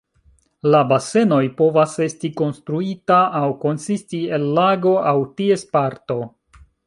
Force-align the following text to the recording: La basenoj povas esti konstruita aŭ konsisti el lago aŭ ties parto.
La 0.75 0.79
basenoj 0.91 1.41
povas 1.59 1.93
esti 2.05 2.31
konstruita 2.41 3.19
aŭ 3.41 3.45
konsisti 3.67 4.23
el 4.39 4.49
lago 4.61 4.95
aŭ 5.13 5.17
ties 5.43 5.69
parto. 5.77 6.19